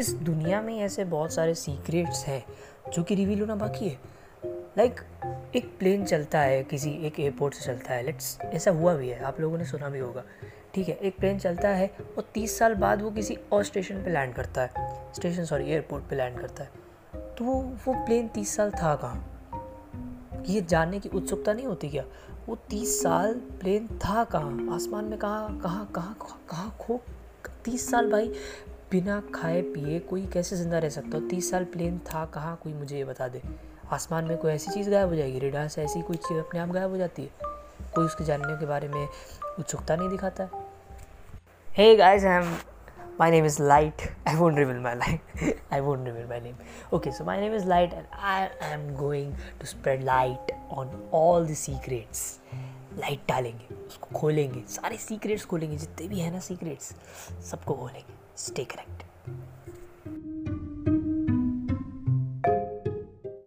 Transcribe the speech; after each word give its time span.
इस 0.00 0.14
दुनिया 0.14 0.62
में 0.62 0.78
ऐसे 0.80 1.04
बहुत 1.04 1.32
सारे 1.32 1.54
सीक्रेट्स 1.54 2.24
हैं 2.24 2.46
जो 2.92 3.02
कि 3.02 3.14
रिवील 3.14 3.40
होना 3.40 3.54
बाकी 3.54 3.88
है। 3.88 3.98
लाइक 4.46 4.94
like, 4.94 5.56
एक 5.56 5.78
प्लेन 5.78 6.04
चलता 6.04 6.40
है 6.40 6.64
किसी 6.64 6.90
एक 6.90 7.20
एयरपोर्ट 7.20 7.54
से 7.54 7.64
चलता 7.64 7.94
है 7.94 8.02
लेट्स 8.02 8.38
ऐसा 8.40 8.70
हुआ 8.70 8.94
भी 8.94 9.08
है 9.08 9.24
आप 9.24 9.40
लोगों 9.40 9.58
ने 9.58 9.64
सुना 9.64 9.88
भी 9.88 9.98
होगा। 9.98 10.24
ठीक 10.74 10.88
है 10.88 10.94
एक 10.94 11.18
प्लेन 11.18 11.38
चलता 11.38 11.68
है 11.68 11.96
और 12.18 12.28
तीस 12.34 12.58
साल 12.58 12.74
बाद 12.74 13.02
वो 13.02 13.10
किसी 13.10 13.38
और 13.52 13.64
स्टेशन 13.64 14.04
पे 14.04 14.10
लैंड 14.10 14.34
करता 14.34 14.62
है। 14.62 14.70
स्टेशन 15.12 15.44
सॉरी 15.44 15.70
एयरपोर्ट 15.70 16.04
पे 16.04 16.16
लैंड 16.16 16.40
करता 16.40 16.64
है। 16.64 16.70
तो 17.16 17.44
वो 17.44 17.54
वो 17.60 17.94
प्लेन 17.94 18.28
तीस 18.28 18.56
साल 18.56 18.70
था 18.70 18.96
कहाँ? 18.96 19.46
ये 20.48 20.60
जानने 20.60 21.00
की 21.00 21.08
उत्सुकता 21.08 21.52
नहीं 21.52 21.66
होती 21.66 21.88
क्या? 21.88 22.04
वो 22.48 22.56
तीस 22.56 23.02
साल 23.02 23.34
प्लेन 23.34 23.86
था 23.86 24.24
कहाँ? 24.24 24.68
आसमान 24.72 25.04
में 25.04 25.18
कहाँ 25.18 25.60
कहाँ 25.60 25.90
कहाँ 25.94 26.16
कहाँ 26.50 26.76
खो? 26.80 27.00
तीस 27.64 27.90
साल 27.90 28.10
भाई 28.10 28.32
बिना 28.90 29.22
खाए 29.34 29.62
पिए 29.62 29.98
कोई 29.98 30.26
कैसे 30.26 30.56
ज़िंदा 30.56 30.78
रह 30.78 30.88
सकता 30.88 31.18
हो? 31.18 31.20
तीस 31.20 31.50
साल 31.50 31.64
प्लेन 31.64 31.98
था, 31.98 32.26
कहाँ 32.26 32.60
कोई 32.62 32.72
मुझे 32.72 32.96
ये 32.96 33.04
बता 33.04 33.28
दे? 33.28 33.42
आसमान 33.90 34.24
में 34.24 34.38
कोई 34.38 34.52
ऐसी 34.52 34.70
चीज़ 34.70 34.90
गायब 34.90 35.08
हो 35.08 35.14
जाएगी? 35.14 35.38
रेडार 35.38 35.68
से 35.68 35.82
ऐसी 35.82 36.02
कोई 36.02 36.16
चीज़ 36.16 36.38
अपने 36.38 36.60
आप 36.60 36.68
गायब 36.68 36.90
हो 36.90 36.96
जाती 36.96 37.22
है? 37.22 37.30
कोई 37.94 38.04
उसके 38.04 38.24
जानने 38.24 38.56
के 38.56 38.66
बारे 38.66 38.88
में 38.88 39.08
उत्सुकता 39.58 39.96
नहीं 39.96 40.08
दिखाता? 40.08 40.44
है 40.44 40.50
hey 41.68 41.96
guys 41.96 42.24
I 42.24 42.44
am 42.44 42.56
my 43.20 43.26
name 43.30 43.46
is 43.48 43.56
light. 43.60 44.02
I 44.26 44.34
won't 44.40 44.58
reveal 44.60 44.78
my 44.84 44.94
light. 45.00 45.20
I 45.76 45.80
won't 45.80 46.08
reveal 46.08 46.28
my 46.28 46.38
name. 46.44 46.54
Okay, 46.92 47.10
so 47.10 47.24
my 47.24 47.40
name 47.40 47.56
is 47.58 47.66
light 47.66 47.96
and 47.98 48.06
i 48.22 48.48
am 48.74 48.86
going 49.02 49.34
to 49.60 49.66
spread 49.66 50.04
light 50.04 50.52
on 50.70 50.88
all 51.12 51.48
the 51.50 51.58
secrets. 51.62 52.22
Light 52.98 53.20
डालेंगे, 53.28 53.74
उसको 53.86 54.18
खोलेंगे, 54.18 54.64
सारे 54.68 54.96
secrets 54.96 55.44
खोलेंगे, 55.44 55.76
जितने 55.76 56.08
भी 56.08 56.20
हैं 56.20 56.32
ना 56.32 56.38
secrets 56.38 56.94
सबको 57.50 57.74
खोलेंगे। 57.74 58.19
Stay 58.34 58.64
connected. 58.64 59.06